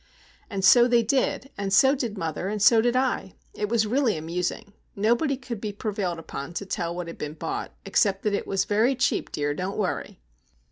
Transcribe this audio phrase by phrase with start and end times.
[0.49, 3.35] And so they did, and so did mother, and so did I!
[3.53, 4.73] It was really amusing.
[4.95, 8.65] Nobody could be prevailed upon to tell what had been bought, except that "it was
[8.65, 9.53] very cheap, dear.
[9.53, 10.19] Don't worry!"